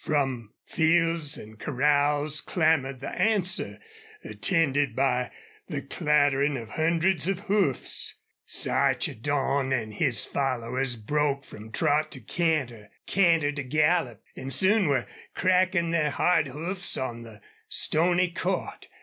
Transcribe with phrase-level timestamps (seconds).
[0.03, 3.77] From, fields and corrals clamored the answer
[4.23, 5.29] attended by
[5.67, 8.15] the clattering of hundreds of hoofs.
[8.47, 15.05] Sarchedon and his followers broke from trot to canter canter to gallop and soon were
[15.35, 17.39] cracking their hard hoofs on the
[17.69, 18.87] stony court.